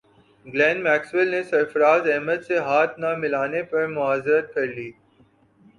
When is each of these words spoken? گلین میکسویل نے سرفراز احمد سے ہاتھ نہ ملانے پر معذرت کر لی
گلین 0.45 0.77
میکسویل 0.83 1.27
نے 1.31 1.41
سرفراز 1.49 2.09
احمد 2.13 2.39
سے 2.47 2.57
ہاتھ 2.67 2.99
نہ 2.99 3.09
ملانے 3.17 3.61
پر 3.71 3.87
معذرت 3.87 4.53
کر 4.55 4.67
لی 4.75 4.91